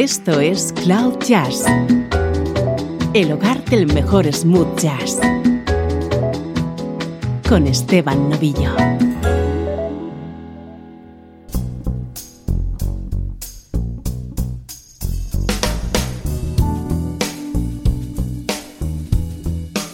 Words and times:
Esto 0.00 0.38
es 0.38 0.72
Cloud 0.84 1.18
Jazz, 1.26 1.64
el 3.14 3.32
hogar 3.32 3.64
del 3.64 3.92
mejor 3.92 4.32
smooth 4.32 4.78
jazz, 4.78 5.18
con 7.48 7.66
Esteban 7.66 8.28
Novillo. 8.28 8.76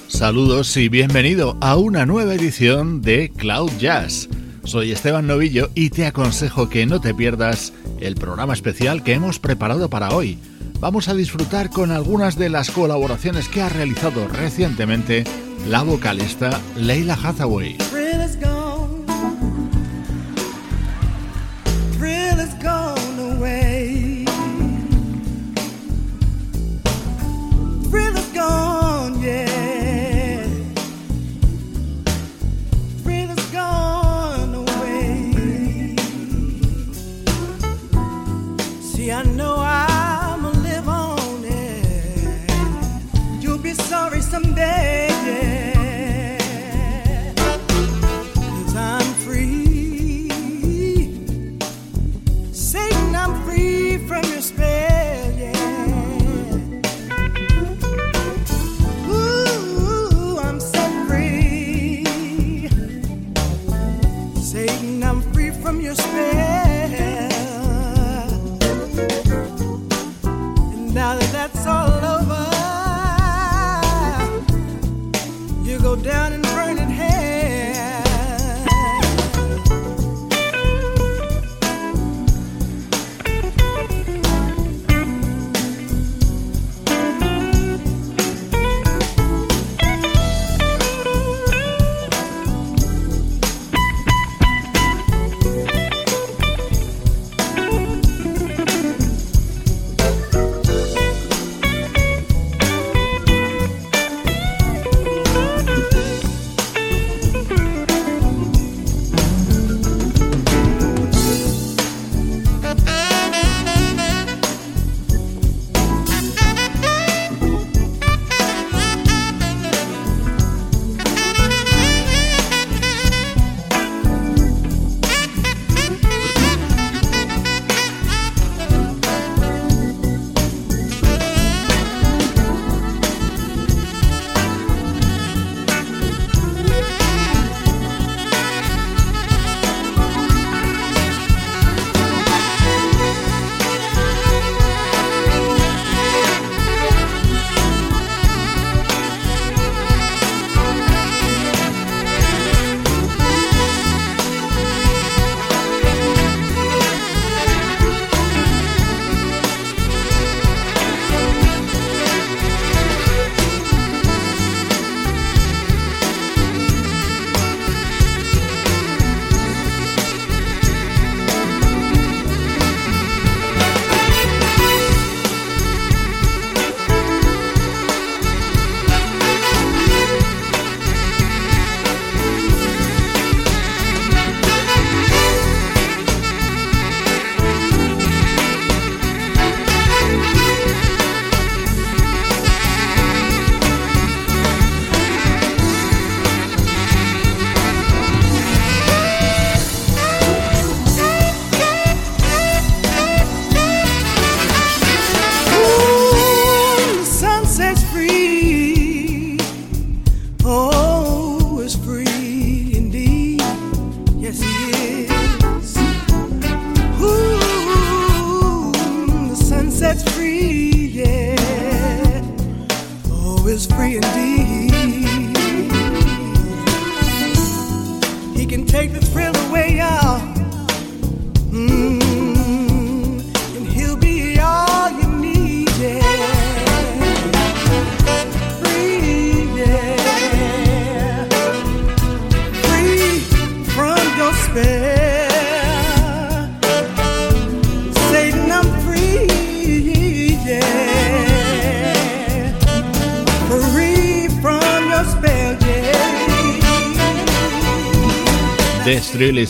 Saludos 0.09 0.77
y 0.77 0.91
bienvenido 0.91 1.57
a 1.63 1.79
una 1.79 2.05
nueva 2.05 2.35
edición 2.35 3.01
de 3.01 3.31
Cloud 3.35 3.71
Jazz. 3.79 4.29
Soy 4.65 4.93
Esteban 4.93 5.27
Novillo 5.27 5.71
y 5.75 5.89
te 5.89 6.05
aconsejo 6.05 6.69
que 6.69 6.85
no 6.85 7.01
te 7.01 7.15
pierdas 7.15 7.73
el 8.07 8.15
programa 8.15 8.53
especial 8.53 9.03
que 9.03 9.15
hemos 9.15 9.39
preparado 9.39 9.89
para 9.89 10.11
hoy. 10.11 10.39
Vamos 10.81 11.09
a 11.09 11.15
disfrutar 11.15 11.71
con 11.71 11.91
algunas 11.91 12.37
de 12.37 12.49
las 12.51 12.71
colaboraciones 12.71 13.49
que 13.49 13.63
ha 13.63 13.69
realizado 13.69 14.29
recientemente 14.29 15.25
la 15.69 15.83
vocalista 15.83 16.61
Leila 16.77 17.19
Hathaway. 17.23 17.79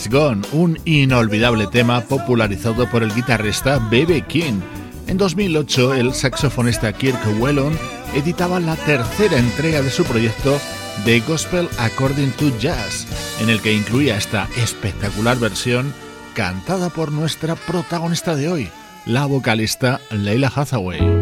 Gone, 0.09 0.41
un 0.53 0.79
inolvidable 0.85 1.67
tema 1.67 1.99
popularizado 1.99 2.89
por 2.89 3.03
el 3.03 3.13
guitarrista 3.13 3.77
B.B. 3.77 4.21
King. 4.21 4.61
En 5.07 5.17
2008, 5.17 5.95
el 5.95 6.13
saxofonista 6.13 6.93
Kirk 6.93 7.19
Whelan 7.39 7.77
editaba 8.15 8.61
la 8.61 8.77
tercera 8.77 9.37
entrega 9.37 9.81
de 9.81 9.89
su 9.89 10.05
proyecto 10.05 10.61
The 11.03 11.19
Gospel 11.19 11.67
According 11.77 12.31
to 12.37 12.57
Jazz, 12.57 13.05
en 13.41 13.49
el 13.49 13.61
que 13.61 13.73
incluía 13.73 14.15
esta 14.15 14.47
espectacular 14.55 15.37
versión 15.39 15.93
cantada 16.35 16.89
por 16.89 17.11
nuestra 17.11 17.55
protagonista 17.55 18.33
de 18.33 18.47
hoy, 18.47 18.69
la 19.05 19.25
vocalista 19.25 19.99
Leila 20.09 20.49
Hathaway. 20.55 21.14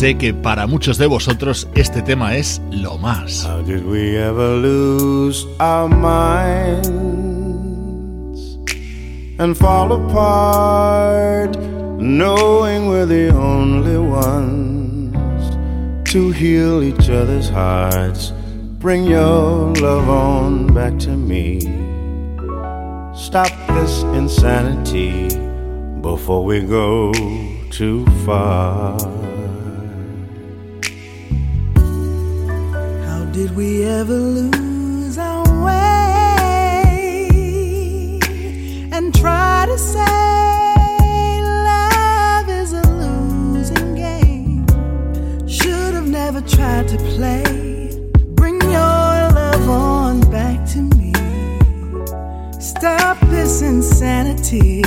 Sé 0.00 0.16
que 0.16 0.32
para 0.32 0.66
muchos 0.66 0.96
de 0.96 1.06
vosotros 1.06 1.68
este 1.74 2.00
tema 2.00 2.34
es 2.34 2.62
lo 2.70 2.96
más. 2.96 3.44
How 3.44 3.60
did 3.62 3.84
we 3.84 4.16
ever 4.16 4.56
lose 4.56 5.46
our 5.58 5.90
minds 5.90 6.88
and 9.38 9.54
fall 9.54 9.92
apart, 9.92 11.54
knowing 11.98 12.88
we're 12.88 13.04
the 13.04 13.28
only 13.28 13.98
ones 13.98 15.14
to 16.10 16.30
heal 16.30 16.82
each 16.82 17.10
other's 17.10 17.50
hearts? 17.50 18.32
Bring 18.78 19.04
your 19.04 19.70
love 19.82 20.08
on 20.08 20.72
back 20.72 20.98
to 21.00 21.10
me. 21.10 21.60
Stop 23.14 23.52
this 23.74 24.02
insanity 24.14 25.28
before 26.00 26.42
we 26.42 26.62
go 26.62 27.12
too 27.70 28.06
far. 28.24 29.19
Did 33.32 33.54
we 33.54 33.84
ever 33.84 34.14
lose 34.14 35.16
our 35.16 35.44
way 35.64 36.90
and 38.90 39.14
try 39.14 39.66
to 39.66 39.78
say 39.78 41.40
love 41.40 42.48
is 42.48 42.72
a 42.72 42.82
losing 42.90 43.94
game? 43.94 44.66
Should 45.46 45.94
have 45.94 46.08
never 46.08 46.40
tried 46.40 46.88
to 46.88 46.96
play. 47.14 47.44
Bring 48.34 48.60
your 48.62 48.70
love 48.70 49.68
on 49.68 50.20
back 50.30 50.66
to 50.70 50.80
me. 50.80 51.12
Stop 52.60 53.20
this 53.28 53.62
insanity 53.62 54.82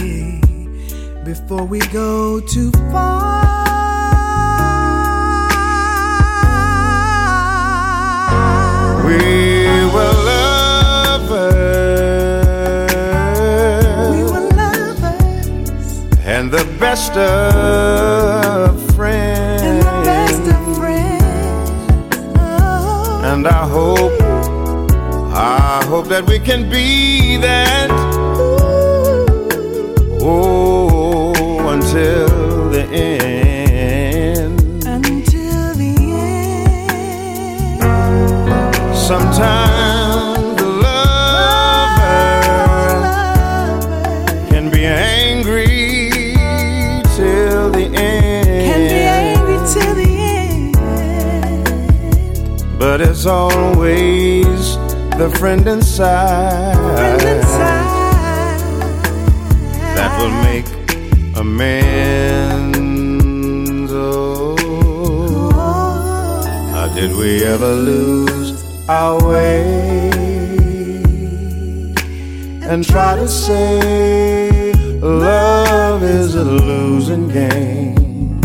before 1.24 1.64
we 1.64 1.80
go 1.94 2.42
too 2.42 2.72
far. 2.92 3.63
Best 16.94 17.18
of 17.18 18.96
friends. 18.96 19.64
And 19.64 19.82
the 19.82 20.02
best 20.06 20.42
of 20.42 20.78
friends. 20.78 21.80
Oh. 22.38 23.22
And 23.24 23.48
I 23.48 23.68
hope, 23.68 24.22
I 25.34 25.84
hope 25.86 26.08
that 26.10 26.26
we 26.28 26.40
can 26.40 26.70
be 26.70 27.38
that. 27.38 27.90
Oh, 30.22 31.34
until 31.70 32.33
Sometimes 39.04 40.56
the 40.62 40.66
lover 40.66 42.04
can 44.50 44.70
be 44.72 44.86
angry 44.86 46.22
till 47.18 47.70
the 47.70 47.92
end. 47.94 48.48
Can 48.48 48.88
be 48.88 49.04
angry 49.04 49.58
till 49.74 49.94
the 49.94 50.12
end. 50.38 50.74
But 52.80 53.02
it's 53.02 53.26
always 53.26 54.78
the 55.18 55.30
friend 55.38 55.68
inside, 55.68 56.78
friend 56.96 57.22
inside. 57.24 58.60
that 59.98 60.12
will 60.18 60.32
make 60.48 60.68
amends. 61.36 62.72
Oh, 63.92 64.56
oh. 65.52 66.72
how 66.72 66.88
did 66.96 67.12
we 67.18 67.44
ever 67.44 67.74
lose? 67.74 68.43
Our 68.90 69.18
way 69.28 70.10
and 72.64 72.86
try 72.86 73.16
to 73.16 73.28
say 73.28 74.74
love 75.02 76.04
is 76.04 76.36
a 76.36 76.44
losing 76.44 77.28
game. 77.30 78.42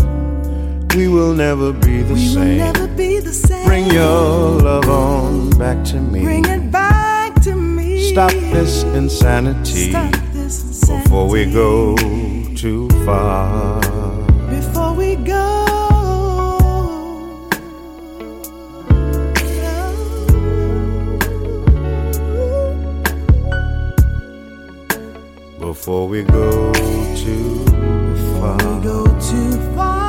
We 0.94 1.06
will 1.08 1.34
never 1.34 1.72
be 1.72 2.02
the, 2.02 2.14
we 2.14 2.26
same. 2.26 2.96
Be 2.96 3.20
the 3.20 3.32
same. 3.32 3.66
Bring 3.66 3.86
your 3.86 4.58
love 4.60 4.88
on 4.88 5.50
back 5.50 5.84
to 5.86 6.00
me. 6.00 6.22
Bring 6.24 6.44
it 6.46 6.70
back 6.70 7.40
to 7.42 7.54
me. 7.54 8.10
Stop 8.10 8.32
this 8.32 8.82
insanity, 8.82 9.90
Stop 9.90 10.12
this 10.32 10.64
insanity. 10.64 11.04
before 11.04 11.28
we 11.28 11.44
go 11.52 11.96
too 12.56 12.88
far. 13.04 13.97
Before 25.88 26.06
we 26.06 26.22
go 26.22 26.70
too 27.16 27.64
far. 29.74 30.07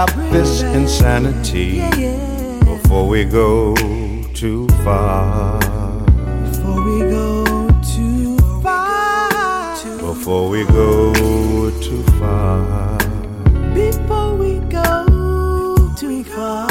Stop 0.00 0.32
this 0.32 0.62
insanity 0.62 1.76
Yeah, 1.76 1.94
yeah. 1.96 2.60
before 2.64 3.06
we 3.06 3.26
go 3.26 3.74
too 4.32 4.66
far. 4.82 5.60
Before 6.48 6.80
we 6.80 7.00
go 7.10 7.44
too 7.82 8.38
far. 8.62 9.74
Before 9.98 10.48
we 10.48 10.64
go 10.64 11.12
too 11.82 12.02
far. 12.18 12.96
Before 13.74 14.36
we 14.38 14.58
go 14.70 15.04
too 15.98 16.24
far. 16.24 16.66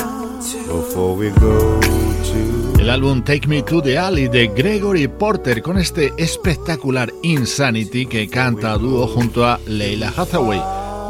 Before 0.65 1.15
we 1.15 1.29
go 1.29 1.79
too 2.23 2.73
El 2.79 2.89
álbum 2.89 3.23
Take 3.23 3.47
Me 3.47 3.61
to 3.61 3.79
the 3.83 3.95
Alley 3.99 4.27
de 4.27 4.47
Gregory 4.47 5.07
Porter 5.07 5.61
con 5.61 5.77
este 5.77 6.11
espectacular 6.17 7.13
Insanity 7.21 8.07
que 8.07 8.27
canta 8.27 8.71
a 8.71 8.77
dúo 8.79 9.05
junto 9.05 9.45
a 9.45 9.59
Leila 9.67 10.11
Hathaway, 10.17 10.59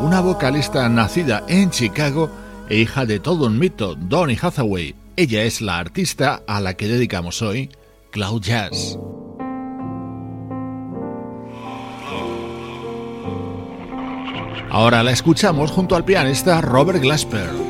una 0.01 0.21
vocalista 0.21 0.87
nacida 0.87 1.43
en 1.47 1.71
Chicago 1.71 2.29
e 2.69 2.77
hija 2.77 3.05
de 3.05 3.19
todo 3.19 3.47
un 3.47 3.59
mito, 3.59 3.95
Donny 3.95 4.37
Hathaway. 4.41 4.95
Ella 5.15 5.43
es 5.43 5.61
la 5.61 5.77
artista 5.77 6.41
a 6.47 6.61
la 6.61 6.75
que 6.75 6.87
dedicamos 6.87 7.41
hoy 7.41 7.69
Cloud 8.11 8.41
Jazz. 8.41 8.97
Ahora 14.71 15.03
la 15.03 15.11
escuchamos 15.11 15.71
junto 15.71 15.95
al 15.95 16.05
pianista 16.05 16.61
Robert 16.61 17.01
Glasper. 17.01 17.68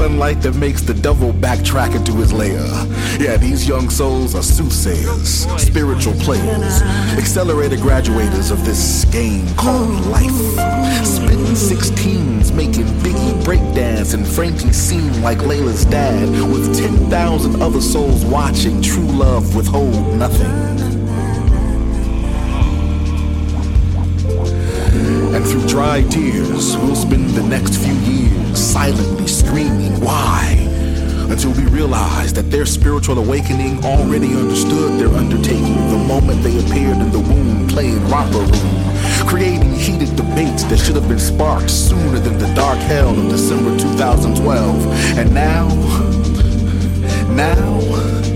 Sunlight 0.00 0.40
that 0.40 0.54
makes 0.56 0.80
the 0.80 0.94
devil 0.94 1.32
backtrack 1.32 1.94
into 1.94 2.12
his 2.12 2.32
lair. 2.32 2.64
Yeah, 3.18 3.36
these 3.36 3.68
young 3.68 3.90
souls 3.90 4.34
are 4.34 4.42
soothsayers, 4.42 5.46
spiritual 5.60 6.14
players, 6.14 6.80
accelerated 7.18 7.80
graduators 7.80 8.50
of 8.50 8.64
this 8.64 9.04
game 9.06 9.46
called 9.56 10.06
life. 10.06 10.40
Spitting 11.04 11.54
16s, 11.54 12.54
making 12.54 12.86
Biggie 13.04 13.42
breakdance 13.42 14.14
and 14.14 14.26
Frankie 14.26 14.72
seem 14.72 15.12
like 15.22 15.38
Layla's 15.38 15.84
dad, 15.84 16.28
with 16.50 16.78
10,000 16.78 17.60
other 17.60 17.80
souls 17.80 18.24
watching 18.24 18.80
true 18.80 19.04
love 19.04 19.54
withhold 19.54 20.16
nothing. 20.16 21.09
Dry 25.90 26.02
tears, 26.02 26.76
we'll 26.76 26.94
spend 26.94 27.30
the 27.30 27.42
next 27.42 27.74
few 27.78 27.94
years 27.94 28.56
silently 28.56 29.26
screaming, 29.26 30.00
why? 30.00 30.54
Until 31.28 31.50
we 31.50 31.64
realize 31.64 32.32
that 32.34 32.48
their 32.48 32.64
spiritual 32.64 33.18
awakening 33.18 33.84
already 33.84 34.28
understood 34.36 35.00
their 35.00 35.08
undertaking 35.08 35.74
the 35.90 35.98
moment 36.06 36.44
they 36.44 36.56
appeared 36.60 36.98
in 36.98 37.10
the 37.10 37.18
womb 37.18 37.66
playing 37.66 38.08
romper 38.08 38.38
room, 38.38 39.26
creating 39.26 39.74
heated 39.74 40.14
debates 40.14 40.62
that 40.62 40.78
should 40.78 40.94
have 40.94 41.08
been 41.08 41.18
sparked 41.18 41.68
sooner 41.68 42.20
than 42.20 42.38
the 42.38 42.54
dark 42.54 42.78
hell 42.78 43.10
of 43.10 43.28
December 43.28 43.76
2012. 43.76 44.86
And 45.18 45.34
now, 45.34 45.66
now, 47.34 48.29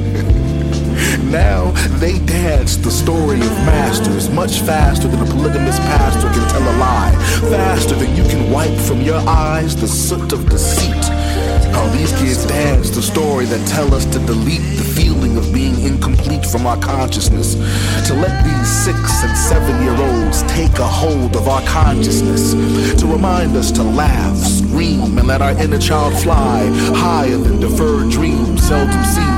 now. 1.35 1.73
They 1.99 2.19
dance 2.21 2.77
the 2.77 2.91
story 2.91 3.41
of 3.41 3.55
masters 3.67 4.31
much 4.31 4.61
faster 4.61 5.09
than 5.09 5.21
a 5.21 5.27
polygamous 5.27 5.79
pastor 5.81 6.29
can 6.31 6.49
tell 6.49 6.63
a 6.63 6.75
lie, 6.79 7.13
faster 7.51 7.97
than 7.97 8.15
you 8.15 8.23
can 8.23 8.53
wipe 8.53 8.79
from 8.89 9.01
your 9.01 9.21
eyes 9.29 9.75
the 9.75 9.89
soot 9.89 10.33
of 10.33 10.49
deceit. 10.49 11.05
How 11.75 11.89
these 11.89 12.13
kids 12.19 12.47
dance 12.47 12.91
the 12.91 13.03
story 13.03 13.47
that 13.47 13.67
tell 13.67 13.93
us 13.95 14.05
to 14.15 14.19
delete 14.21 14.69
the 14.79 14.89
feeling 14.97 15.37
of 15.37 15.53
being 15.53 15.77
incomplete 15.83 16.47
from 16.47 16.67
our 16.67 16.79
consciousness, 16.79 17.55
to 18.07 18.15
let 18.15 18.35
these 18.45 18.71
six 18.87 18.99
and 19.25 19.37
seven 19.37 19.75
year 19.83 19.97
olds 20.09 20.43
take 20.43 20.79
a 20.79 20.87
hold 20.87 21.35
of 21.35 21.49
our 21.49 21.63
consciousness, 21.63 22.55
to 23.01 23.07
remind 23.07 23.57
us 23.57 23.73
to 23.73 23.83
laugh, 23.83 24.37
scream, 24.37 25.19
and 25.19 25.27
let 25.27 25.43
our 25.43 25.55
inner 25.59 25.81
child 25.81 26.15
fly 26.23 26.61
higher 26.95 27.39
than 27.39 27.59
deferred 27.59 28.09
dreams 28.11 28.69
seldom 28.69 29.05
seen 29.05 29.34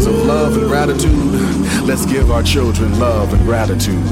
sons 0.00 0.06
of 0.06 0.26
love 0.26 0.56
and 0.56 0.66
gratitude. 0.66 1.86
Let's 1.86 2.06
give 2.06 2.30
our 2.30 2.42
children 2.42 2.98
love 2.98 3.32
and 3.32 3.42
gratitude. 3.44 4.04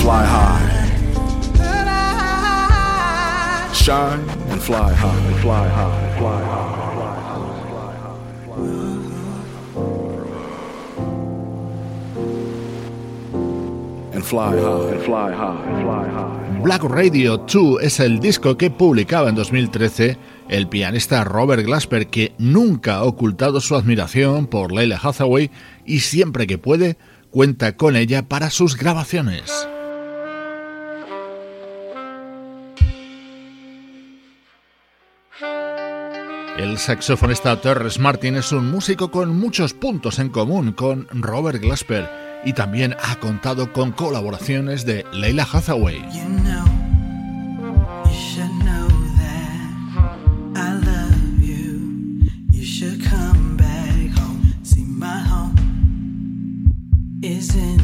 Fly 0.00 0.24
high. 0.24 0.70
Shine 3.72 4.20
and 4.50 4.62
fly 4.62 4.92
high, 4.92 5.40
fly 5.40 5.68
high, 5.68 6.18
fly. 6.18 6.64
Fly 14.24 14.56
high, 14.56 14.98
fly 15.04 15.32
high, 15.32 15.82
fly 15.82 16.08
high. 16.08 16.60
Black 16.62 16.82
Radio 16.82 17.40
2 17.40 17.80
es 17.80 18.00
el 18.00 18.20
disco 18.20 18.56
que 18.56 18.70
publicaba 18.70 19.28
en 19.28 19.34
2013 19.34 20.16
el 20.48 20.68
pianista 20.68 21.24
Robert 21.24 21.64
Glasper, 21.64 22.08
que 22.08 22.34
nunca 22.38 22.96
ha 22.96 23.04
ocultado 23.04 23.60
su 23.60 23.74
admiración 23.74 24.46
por 24.46 24.72
Leila 24.72 25.00
Hathaway 25.02 25.50
y 25.84 26.00
siempre 26.00 26.46
que 26.46 26.58
puede 26.58 26.98
cuenta 27.30 27.76
con 27.76 27.96
ella 27.96 28.28
para 28.28 28.50
sus 28.50 28.76
grabaciones. 28.76 29.66
El 36.56 36.78
saxofonista 36.78 37.60
Terrence 37.60 38.00
Martin 38.00 38.36
es 38.36 38.52
un 38.52 38.70
músico 38.70 39.10
con 39.10 39.36
muchos 39.36 39.74
puntos 39.74 40.20
en 40.20 40.28
común 40.28 40.72
con 40.72 41.08
Robert 41.10 41.60
Glasper 41.60 42.08
y 42.44 42.52
también 42.52 42.94
ha 43.02 43.16
contado 43.16 43.72
con 43.72 43.90
colaboraciones 43.90 44.86
de 44.86 45.04
Leila 45.12 45.48
Hathaway. 45.50 46.04
isn't 57.36 57.83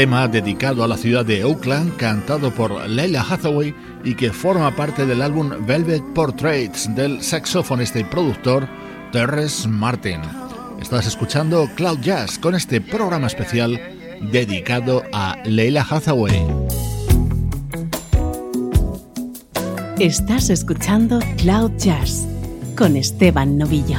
tema 0.00 0.26
dedicado 0.28 0.82
a 0.82 0.88
la 0.88 0.96
ciudad 0.96 1.26
de 1.26 1.44
Oakland, 1.44 1.94
cantado 1.98 2.50
por 2.54 2.88
Leila 2.88 3.20
Hathaway 3.20 3.74
y 4.02 4.14
que 4.14 4.32
forma 4.32 4.74
parte 4.74 5.04
del 5.04 5.20
álbum 5.20 5.50
Velvet 5.66 6.02
Portraits 6.14 6.94
del 6.94 7.22
saxofonista 7.22 7.98
y 7.98 8.04
productor 8.04 8.66
Terrence 9.12 9.68
Martin. 9.68 10.22
Estás 10.80 11.06
escuchando 11.06 11.68
Cloud 11.74 11.98
Jazz 12.00 12.38
con 12.38 12.54
este 12.54 12.80
programa 12.80 13.26
especial 13.26 13.78
dedicado 14.32 15.02
a 15.12 15.36
Leila 15.44 15.86
Hathaway. 15.90 16.46
Estás 19.98 20.48
escuchando 20.48 21.18
Cloud 21.36 21.72
Jazz 21.76 22.26
con 22.74 22.96
Esteban 22.96 23.58
Novillo. 23.58 23.98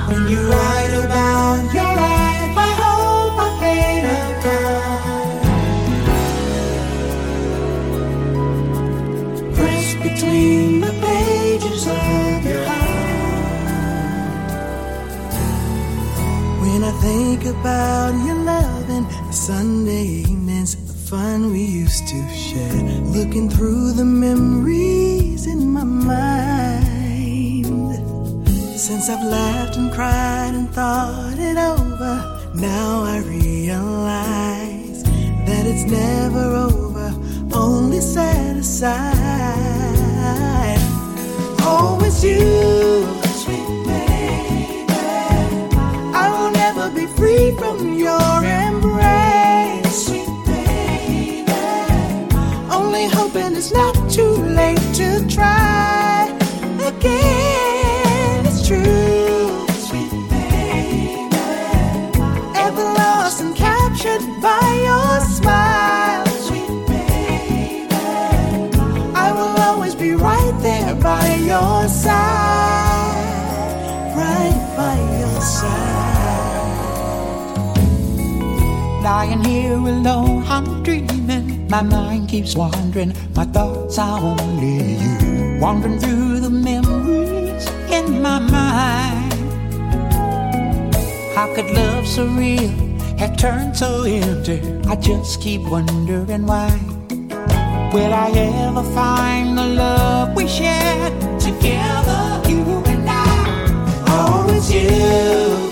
Think 17.02 17.46
about 17.46 18.14
your 18.26 18.36
love 18.36 18.90
and 18.90 19.06
the 19.08 19.34
Sunday 19.34 20.06
evenings, 20.30 20.76
the 20.86 20.94
fun 20.94 21.52
we 21.52 21.64
used 21.64 22.08
to 22.08 22.30
share. 22.30 22.84
Looking 23.18 23.50
through 23.50 23.94
the 23.94 24.06
memories 24.06 25.48
in 25.48 25.74
my 25.74 25.84
mind. 25.84 27.66
Since 28.80 29.10
I've 29.10 29.26
laughed 29.26 29.78
and 29.78 29.92
cried 29.92 30.54
and 30.54 30.70
thought 30.70 31.40
it 31.40 31.58
over, 31.58 32.14
now 32.54 33.04
I 33.04 33.18
realize 33.26 35.04
that 35.48 35.66
it's 35.66 35.86
never 35.90 36.56
over, 36.68 37.12
only 37.54 38.00
set 38.00 38.58
aside. 38.58 39.02
Oh, 41.62 41.98
Always 41.98 42.24
you 42.24 43.21
free 43.21 43.21
try 55.32 55.71
Lying 79.12 79.44
here 79.44 79.74
alone, 79.74 80.46
I'm 80.48 80.84
dreaming. 80.84 81.68
My 81.68 81.82
mind 81.82 82.30
keeps 82.30 82.56
wandering, 82.56 83.14
my 83.36 83.44
thoughts 83.44 84.00
are 84.00 84.22
only 84.22 84.78
you. 85.04 85.60
Wandering 85.60 86.00
through 86.00 86.40
the 86.40 86.50
memories 86.50 87.68
in 87.92 88.22
my 88.22 88.40
mind. 88.40 89.34
How 91.36 91.54
could 91.54 91.70
love 91.72 92.08
so 92.08 92.26
real 92.26 92.72
have 93.18 93.36
turned 93.36 93.76
so 93.76 94.04
empty? 94.04 94.62
I 94.88 94.96
just 94.96 95.42
keep 95.42 95.62
wondering 95.64 96.46
why. 96.46 96.72
Will 97.94 98.14
I 98.14 98.32
ever 98.64 98.84
find 98.94 99.58
the 99.58 99.68
love 99.84 100.38
we 100.38 100.48
shared 100.48 101.12
together, 101.38 102.42
you 102.48 102.64
and 102.86 103.10
I? 103.10 104.08
Always 104.08 104.74
you. 104.74 105.71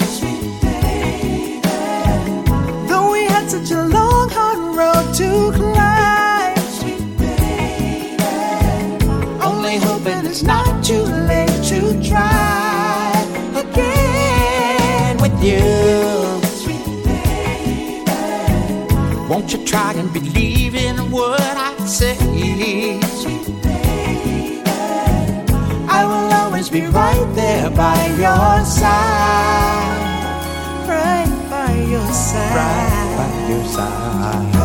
Road 4.79 5.13
to 5.13 5.51
climb. 5.59 6.57
Sweet 6.77 7.03
baby. 7.17 8.17
Only 9.49 9.75
hoping 9.87 10.25
it's 10.25 10.43
not 10.43 10.71
too 10.89 11.03
late 11.31 11.59
to 11.71 11.79
try 12.09 13.11
again 13.63 15.17
with 15.23 15.37
you. 15.49 15.63
Sweet 16.61 16.85
baby. 17.03 18.03
Won't 19.29 19.51
you 19.53 19.59
try 19.65 19.91
and 20.01 20.09
believe 20.13 20.75
in 20.75 20.95
what 21.11 21.41
I 21.41 21.71
say? 21.85 22.15
Sweet 23.21 23.47
baby. 23.61 24.61
I 25.97 26.01
will 26.09 26.29
always 26.41 26.69
be 26.69 26.83
right 27.01 27.27
there 27.35 27.69
by 27.69 27.99
your 28.23 28.53
side. 28.79 29.99
Right 30.93 31.31
by 31.53 31.71
your 31.93 32.09
side. 32.27 32.55
Right 32.61 33.09
by 33.17 33.29
your 33.51 33.65
side. 33.75 34.58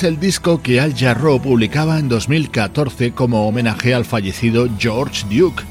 Es 0.00 0.04
el 0.04 0.18
disco 0.18 0.62
que 0.62 0.80
Al 0.80 0.96
Jarreau 0.96 1.42
publicaba 1.42 1.98
en 1.98 2.08
2014 2.08 3.12
como 3.12 3.46
homenaje 3.46 3.92
al 3.92 4.06
fallecido 4.06 4.66
George 4.78 5.26
Duke. 5.28 5.62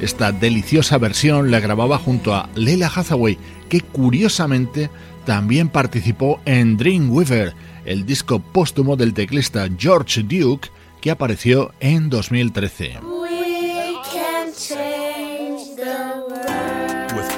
Esta 0.00 0.32
deliciosa 0.32 0.98
versión 0.98 1.52
la 1.52 1.60
grababa 1.60 1.96
junto 1.96 2.34
a 2.34 2.48
Leila 2.56 2.90
Hathaway, 2.92 3.38
que 3.68 3.82
curiosamente 3.82 4.90
también 5.24 5.68
participó 5.68 6.40
en 6.46 6.76
Dreamweaver, 6.76 7.54
el 7.84 8.04
disco 8.04 8.40
póstumo 8.40 8.96
del 8.96 9.14
teclista 9.14 9.68
George 9.78 10.24
Duke 10.24 10.68
que 11.00 11.12
apareció 11.12 11.72
en 11.78 12.10
2013. 12.10 12.98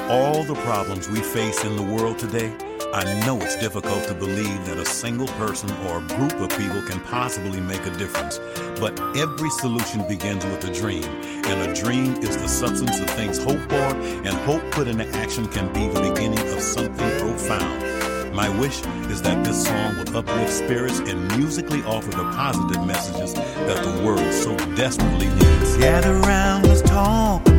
all 0.09 0.43
the 0.43 0.55
problems 0.65 1.07
we 1.09 1.19
face 1.19 1.63
in 1.63 1.75
the 1.75 1.83
world 1.83 2.17
today, 2.17 2.51
I 2.91 3.03
know 3.23 3.37
it's 3.39 3.55
difficult 3.55 4.05
to 4.05 4.15
believe 4.15 4.65
that 4.65 4.79
a 4.79 4.85
single 4.85 5.27
person 5.27 5.69
or 5.85 5.99
a 5.99 6.01
group 6.01 6.33
of 6.41 6.49
people 6.57 6.81
can 6.81 6.99
possibly 7.01 7.61
make 7.61 7.85
a 7.85 7.91
difference. 7.91 8.39
But 8.79 8.99
every 9.15 9.51
solution 9.51 10.07
begins 10.07 10.43
with 10.45 10.67
a 10.67 10.73
dream, 10.73 11.03
and 11.03 11.69
a 11.69 11.73
dream 11.75 12.15
is 12.15 12.35
the 12.37 12.47
substance 12.47 12.99
of 12.99 13.07
things 13.11 13.37
hoped 13.37 13.69
for, 13.69 13.75
and 13.75 14.29
hope 14.29 14.63
put 14.71 14.87
into 14.87 15.07
action 15.09 15.47
can 15.49 15.71
be 15.71 15.87
the 15.87 16.01
beginning 16.01 16.39
of 16.51 16.61
something 16.61 17.19
profound. 17.19 18.33
My 18.33 18.49
wish 18.59 18.81
is 19.11 19.21
that 19.21 19.45
this 19.45 19.67
song 19.67 19.97
will 19.97 20.17
uplift 20.17 20.51
spirits 20.51 20.97
and 20.97 21.37
musically 21.37 21.83
offer 21.83 22.09
the 22.09 22.23
positive 22.33 22.83
messages 22.87 23.35
that 23.35 23.83
the 23.83 24.03
world 24.03 24.33
so 24.33 24.57
desperately 24.73 25.27
needs. 25.27 25.77
Gather 25.77 26.17
around, 26.17 26.65
let's 26.65 26.81
talk. 26.81 27.58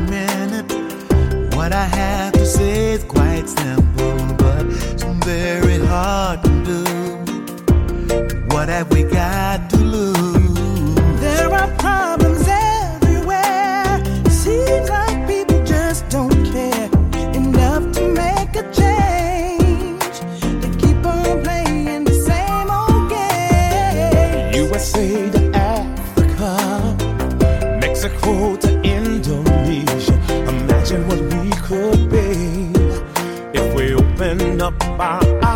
What 1.61 1.75
I 1.75 1.85
have 1.85 2.33
to 2.33 2.47
say 2.47 2.93
is 2.95 3.05
quite 3.05 3.47
simple, 3.47 4.17
but 4.39 4.65
it's 4.65 5.03
very 5.27 5.77
hard 5.85 6.43
to 6.43 6.49
do. 6.65 6.83
What 8.55 8.71
have 8.71 8.91
we 8.91 9.03
got 9.03 9.69
to 9.69 9.77
lose? 9.77 11.21
There 11.21 11.53
are 11.53 11.69
problems 11.77 12.49
everywhere. 12.49 14.03
Seems 14.31 14.89
like 14.89 15.27
people 15.29 15.63
just 15.67 16.09
don't 16.09 16.47
care 16.51 16.89
enough 17.35 17.93
to 17.93 18.09
make 18.09 18.57
a 18.57 18.65
change. 18.73 20.17
They 20.63 20.71
keep 20.81 21.05
on 21.05 21.43
playing 21.45 22.05
the 22.05 22.17
same 22.29 22.71
old 22.71 23.11
game. 23.11 24.65
USA 24.65 25.31
to 25.35 25.41
Africa, 25.55 26.53
Mexico 27.83 28.57
to 28.57 28.71
Indonesia. 28.81 30.17
Imagine 30.49 31.07
what 31.07 31.30
bye. 35.01 35.50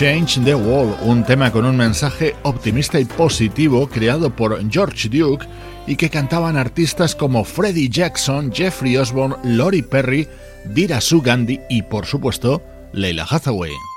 Change 0.00 0.40
the 0.46 0.54
Wall, 0.54 0.96
un 1.02 1.22
tema 1.24 1.52
con 1.52 1.66
un 1.66 1.76
mensaje 1.76 2.34
optimista 2.44 2.98
y 2.98 3.04
positivo 3.04 3.86
creado 3.86 4.34
por 4.34 4.58
George 4.70 5.10
Duke 5.10 5.46
y 5.86 5.94
que 5.96 6.08
cantaban 6.08 6.56
artistas 6.56 7.14
como 7.14 7.44
Freddie 7.44 7.90
Jackson, 7.90 8.50
Jeffrey 8.50 8.96
Osborne, 8.96 9.36
Lori 9.44 9.82
Perry, 9.82 10.26
Dira 10.64 11.02
Sugandhi 11.02 11.60
y 11.68 11.82
por 11.82 12.06
supuesto 12.06 12.62
Leila 12.94 13.26
Hathaway. 13.28 13.89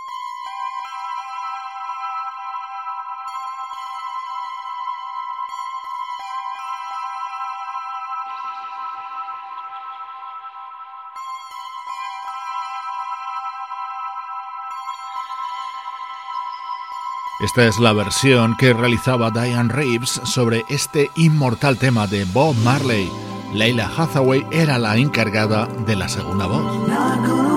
Esta 17.43 17.65
es 17.65 17.77
la 17.77 17.91
versión 17.91 18.55
que 18.55 18.71
realizaba 18.71 19.29
Diane 19.29 19.67
Reeves 19.67 20.21
sobre 20.23 20.63
este 20.69 21.11
inmortal 21.15 21.77
tema 21.77 22.07
de 22.07 22.23
Bob 22.23 22.55
Marley. 22.63 23.11
Leila 23.53 23.91
Hathaway 23.97 24.45
era 24.49 24.79
la 24.79 24.95
encargada 24.95 25.67
de 25.85 25.97
la 25.97 26.07
segunda 26.07 26.45
voz. 26.45 27.52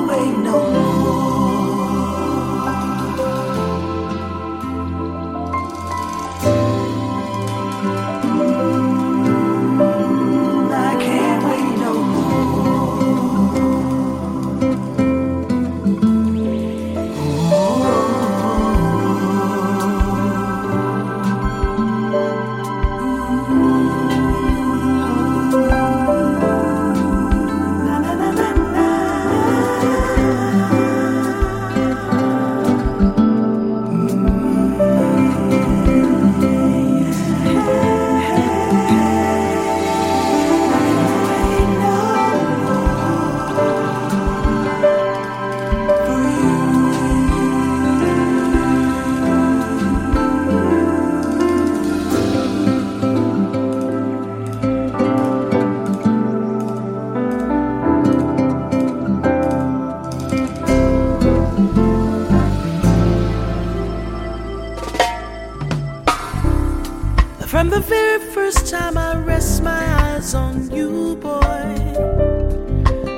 From 67.57 67.71
the 67.71 67.81
very 67.81 68.21
first 68.35 68.67
time 68.67 68.99
I 68.99 69.17
rest 69.17 69.63
my 69.63 69.83
eyes 70.03 70.35
on 70.35 70.71
you, 70.71 71.17
boy, 71.17 71.41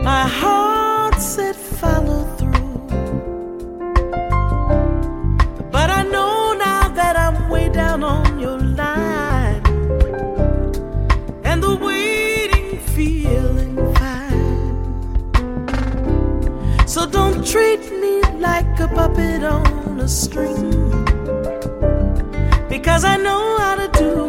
my 0.04 0.28
heart 0.28 1.20
said 1.20 1.56
follow 1.56 2.22
through. 2.36 2.78
But 5.72 5.90
I 5.90 6.04
know 6.04 6.52
now 6.52 6.86
that 6.86 7.16
I'm 7.16 7.48
way 7.48 7.68
down 7.68 8.04
on 8.04 8.38
your 8.38 8.60
line, 8.60 9.66
and 11.42 11.60
the 11.60 11.74
waiting 11.74 12.78
feeling 12.94 13.74
fine. 13.96 15.66
So 16.86 17.06
don't 17.06 17.44
treat 17.44 17.80
me 17.90 18.22
like 18.38 18.78
a 18.78 18.86
puppet 18.86 19.42
on 19.42 19.98
a 19.98 20.06
string, 20.06 20.70
because 22.68 23.02
I 23.02 23.16
know 23.16 23.58
how 23.58 23.74
to 23.74 23.88
do 23.98 24.27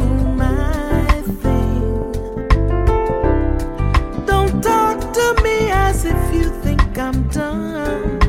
I'm 7.00 7.28
done. 7.30 8.20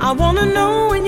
I 0.00 0.12
wanna 0.12 0.46
know 0.46 0.88
when 0.90 1.04
you 1.04 1.07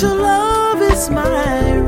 to 0.00 0.14
love 0.14 0.80
is 0.80 1.10
mine. 1.10 1.79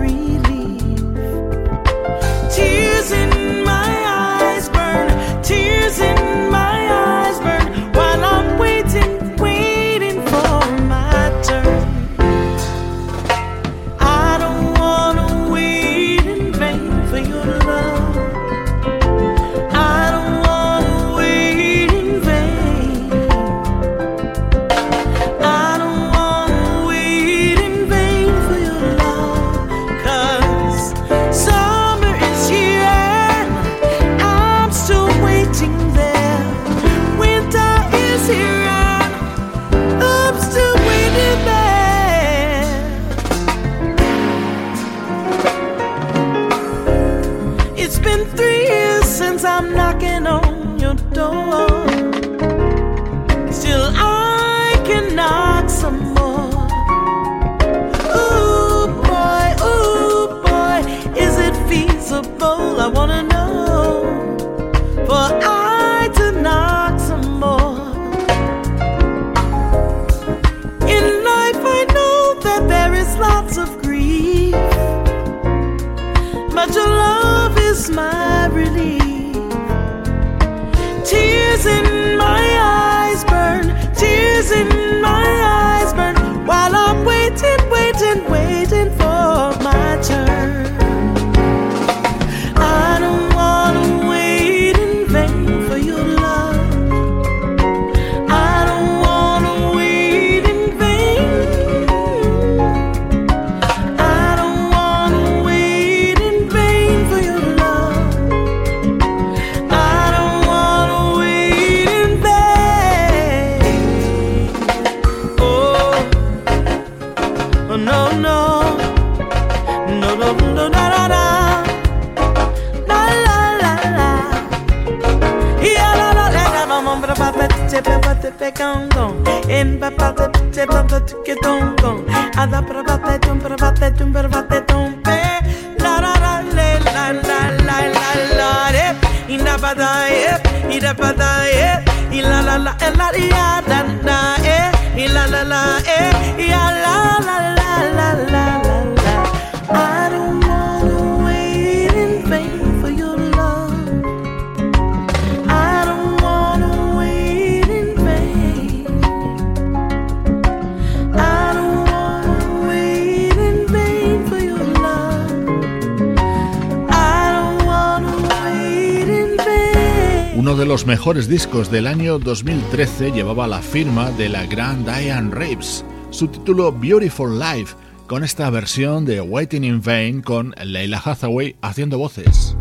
mejores 171.02 171.26
discos 171.26 171.68
del 171.68 171.88
año 171.88 172.20
2013 172.20 173.10
llevaba 173.10 173.48
la 173.48 173.60
firma 173.60 174.12
de 174.12 174.28
la 174.28 174.46
gran 174.46 174.84
Diane 174.84 175.34
Reeves, 175.34 175.84
su 176.10 176.28
título 176.28 176.70
Beautiful 176.70 177.40
Life, 177.40 177.74
con 178.06 178.22
esta 178.22 178.48
versión 178.50 179.04
de 179.04 179.20
Waiting 179.20 179.64
in 179.64 179.82
Vain 179.82 180.22
con 180.22 180.54
Leila 180.64 181.02
Hathaway 181.04 181.56
haciendo 181.60 181.98
voces. 181.98 182.51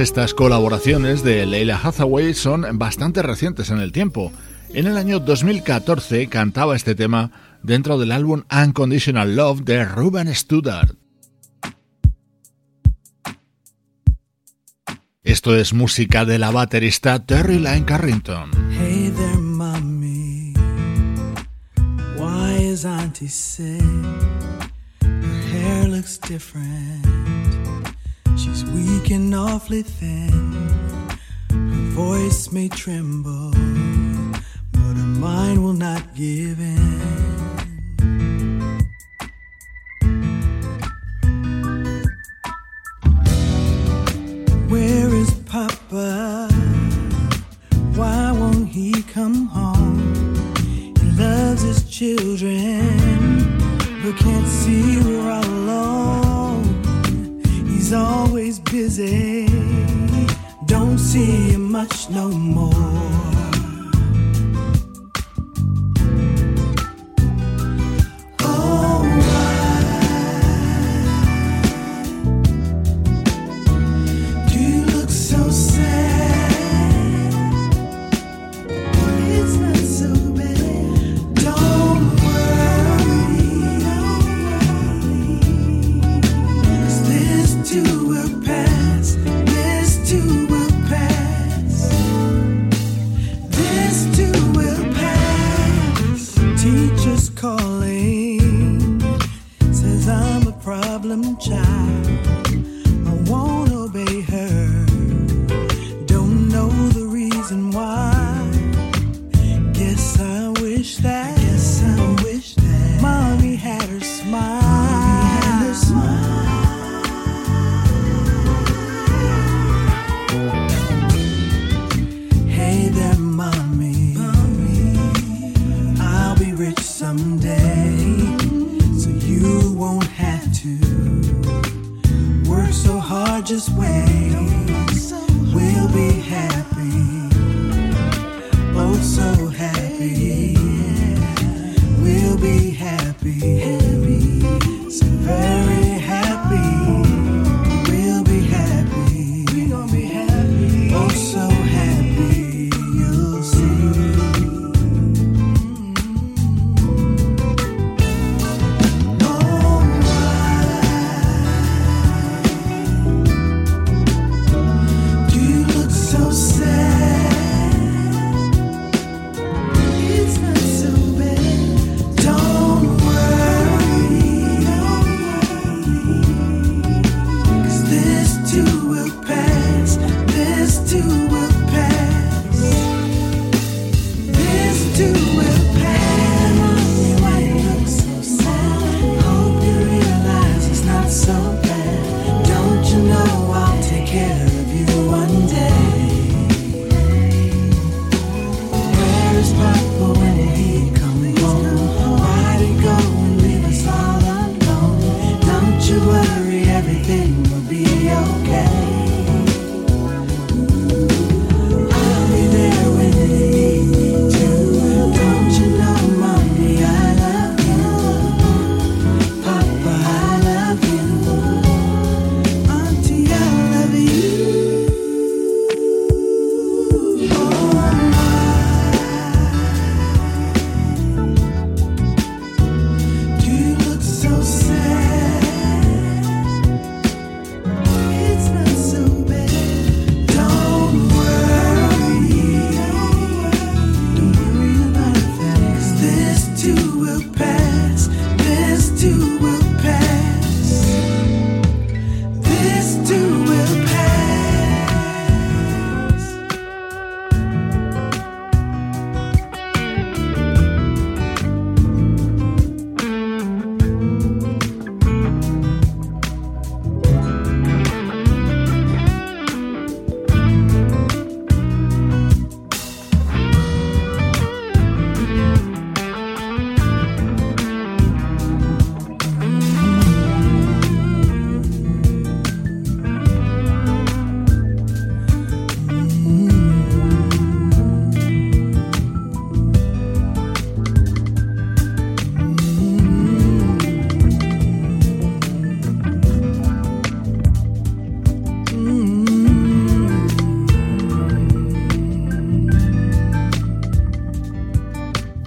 Estas 0.00 0.34
colaboraciones 0.34 1.22
de 1.22 1.46
Leila 1.46 1.80
Hathaway 1.80 2.34
son 2.34 2.66
bastante 2.78 3.22
recientes 3.22 3.70
en 3.70 3.78
el 3.78 3.92
tiempo. 3.92 4.32
En 4.70 4.88
el 4.88 4.96
año 4.96 5.20
2014 5.20 6.26
cantaba 6.28 6.74
este 6.74 6.96
tema 6.96 7.30
dentro 7.62 7.96
del 7.96 8.10
álbum 8.10 8.42
Unconditional 8.50 9.36
Love 9.36 9.60
de 9.60 9.84
Ruben 9.84 10.34
Studdard. 10.34 10.96
Esto 15.22 15.54
es 15.54 15.72
música 15.72 16.24
de 16.24 16.38
la 16.38 16.50
baterista 16.50 17.24
Terry 17.24 17.60
Lynn 17.60 17.84
Carrington. 17.84 18.50
Hey 18.72 19.12
there, 19.14 19.38
mommy. 19.38 20.54
Why 22.16 22.56
is 22.58 22.84
Auntie 22.84 23.28
sick? 23.28 23.80
Her 25.02 25.42
hair 25.52 25.88
looks 25.88 26.18
different. 26.18 27.33
She's 28.36 28.64
weak 28.66 29.10
and 29.10 29.34
awfully 29.34 29.82
thin. 29.82 30.52
Her 31.50 31.90
voice 31.92 32.52
may 32.52 32.68
tremble, 32.68 33.50
but 34.72 34.94
her 35.00 35.14
mind 35.18 35.62
will 35.62 35.72
not 35.72 36.14
give 36.14 36.60
in. 36.60 37.14
Where 44.68 45.14
is 45.14 45.30
Papa? 45.46 46.48
Why 47.94 48.32
won't 48.32 48.68
he 48.68 49.02
come 49.04 49.46
home? 49.46 50.54
He 50.98 51.06
loves 51.12 51.62
his 51.62 51.88
children 51.88 53.34
but 54.04 54.16
can't 54.18 54.46
see 54.46 54.98
we're 55.00 55.30
all 55.30 55.44
alone. 55.44 56.64
He's 57.66 57.92
all 57.94 58.23
busy, 58.84 59.46
don't 60.66 60.98
see 60.98 61.52
you 61.52 61.58
much 61.58 62.10
no 62.10 62.28
more. 62.28 63.23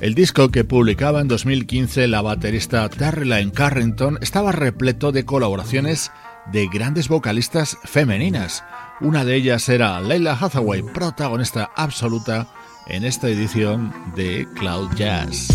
El 0.07 0.15
disco 0.15 0.47
que 0.47 0.63
publicaba 0.63 1.19
en 1.19 1.27
2015 1.27 2.07
la 2.07 2.21
baterista 2.21 2.87
Caroline 2.87 3.51
Carrington 3.51 4.17
estaba 4.21 4.53
repleto 4.53 5.11
de 5.11 5.25
colaboraciones 5.25 6.13
de 6.49 6.69
grandes 6.69 7.09
vocalistas 7.09 7.77
femeninas. 7.83 8.63
Una 9.01 9.25
de 9.25 9.35
ellas 9.35 9.67
era 9.67 9.99
Leila 9.99 10.37
Hathaway, 10.39 10.81
protagonista 10.81 11.71
absoluta 11.75 12.47
en 12.87 13.03
esta 13.03 13.27
edición 13.27 13.93
de 14.15 14.47
Cloud 14.55 14.95
Jazz. 14.95 15.49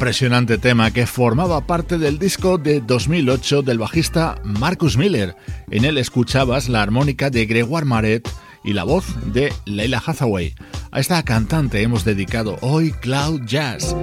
Impresionante 0.00 0.56
tema 0.56 0.90
que 0.92 1.06
formaba 1.06 1.66
parte 1.66 1.98
del 1.98 2.18
disco 2.18 2.56
de 2.56 2.80
2008 2.80 3.60
del 3.60 3.78
bajista 3.78 4.40
Marcus 4.44 4.96
Miller. 4.96 5.36
En 5.70 5.84
él 5.84 5.98
escuchabas 5.98 6.70
la 6.70 6.80
armónica 6.80 7.28
de 7.28 7.44
Gregoire 7.44 7.84
Maret 7.84 8.26
y 8.64 8.72
la 8.72 8.84
voz 8.84 9.04
de 9.30 9.52
Leila 9.66 10.02
Hathaway. 10.04 10.54
A 10.90 11.00
esta 11.00 11.22
cantante 11.22 11.82
hemos 11.82 12.06
dedicado 12.06 12.56
hoy 12.62 12.92
Cloud 12.92 13.42
Jazz. 13.44 13.94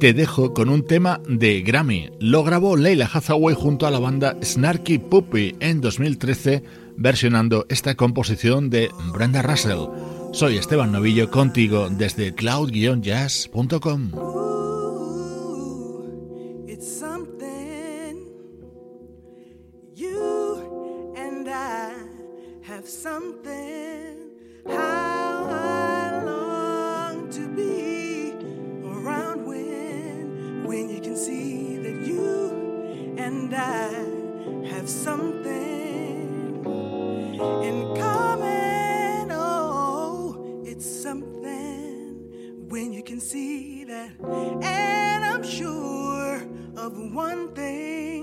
Te 0.00 0.14
dejo 0.14 0.54
con 0.54 0.70
un 0.70 0.86
tema 0.86 1.20
de 1.28 1.60
Grammy. 1.60 2.08
Lo 2.18 2.42
grabó 2.42 2.78
Leila 2.78 3.10
Hathaway 3.12 3.54
junto 3.54 3.86
a 3.86 3.90
la 3.90 3.98
banda 3.98 4.38
Snarky 4.42 4.98
Puppy 4.98 5.54
en 5.60 5.82
2013, 5.82 6.64
versionando 6.96 7.66
esta 7.68 7.94
composición 7.94 8.70
de 8.70 8.88
Brenda 9.12 9.42
Russell. 9.42 10.19
Soy 10.32 10.56
Esteban 10.58 10.92
Novillo 10.92 11.30
contigo 11.30 11.88
desde 11.90 12.34
cloud-jazz.com. 12.34 14.12
see 43.30 43.84
that. 43.84 44.10
And 44.60 45.24
I'm 45.24 45.44
sure 45.44 46.42
of 46.76 46.98
one 47.14 47.54
thing 47.54 48.19